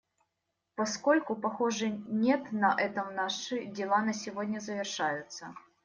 Поскольку, 0.73 1.35
похоже, 1.35 1.89
нет, 2.07 2.51
на 2.51 2.73
этом 2.75 3.13
наши 3.13 3.65
дела 3.67 4.01
на 4.01 4.13
сегодня 4.13 4.57
завершаются. 4.59 5.53